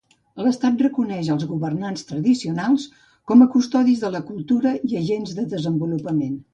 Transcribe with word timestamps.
L'estat 0.45 0.79
reconeix 0.85 1.29
als 1.33 1.45
governants 1.51 2.07
tradicionals 2.13 2.89
com 3.33 3.47
a 3.47 3.51
custodis 3.59 4.05
de 4.09 4.15
la 4.19 4.27
cultura 4.35 4.77
i 4.93 5.01
agents 5.05 5.41
de 5.41 5.51
desenvolupament. 5.57 6.39